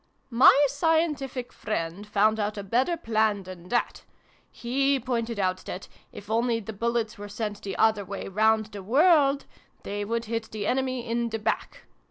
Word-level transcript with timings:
"My 0.47 0.65
scientific 0.67 1.53
friend 1.53 2.07
found 2.07 2.39
out 2.39 2.57
a 2.57 2.63
better 2.63 2.97
plan 2.97 3.43
than 3.43 3.69
that. 3.69 4.03
He 4.49 4.99
pointed 4.99 5.37
out 5.37 5.57
that, 5.65 5.87
if 6.11 6.27
only 6.27 6.59
the 6.59 6.73
bullets 6.73 7.19
were 7.19 7.29
sent 7.29 7.61
the 7.61 7.75
other 7.75 8.03
way 8.03 8.27
round 8.27 8.65
the 8.71 8.81
world, 8.81 9.45
they 9.83 10.03
would 10.03 10.25
hit 10.25 10.49
the 10.49 10.65
enemy 10.65 11.07
in 11.07 11.29
the 11.29 11.37
back. 11.37 11.81